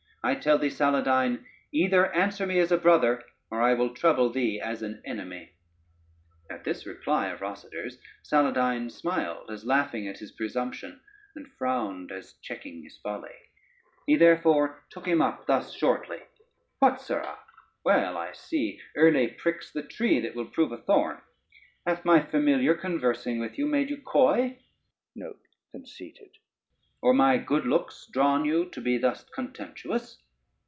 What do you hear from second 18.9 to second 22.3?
early pricks the tree that will prove a thorn: hath my